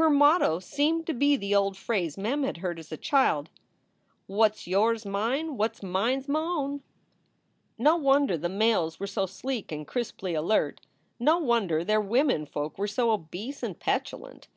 Her 0.00 0.08
motto 0.08 0.60
seemed 0.60 1.06
to 1.08 1.12
be 1.12 1.36
the 1.36 1.54
old 1.54 1.76
phrase 1.76 2.16
Mem 2.16 2.42
had 2.42 2.56
heard 2.56 2.78
as 2.78 2.90
a 2.90 2.96
child: 2.96 3.50
"What 4.26 4.52
s 4.52 4.66
yours 4.66 5.02
s 5.02 5.06
mine; 5.06 5.58
what 5.58 5.72
s 5.74 5.82
mine 5.82 6.20
s 6.20 6.24
m 6.26 6.36
own." 6.36 6.82
No 7.76 7.94
wonder 7.96 8.38
the 8.38 8.48
males 8.48 8.98
were 8.98 9.06
so 9.06 9.26
sleek 9.26 9.70
and 9.70 9.86
crisply 9.86 10.32
alert. 10.32 10.80
No 11.20 11.36
wonder 11.36 11.84
their 11.84 12.00
womenfolk 12.00 12.78
were 12.78 12.88
so 12.88 13.10
obese 13.12 13.62
and 13.62 13.78
petulant. 13.78 14.48